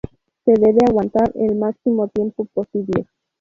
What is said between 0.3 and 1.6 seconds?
Se debe aguantar el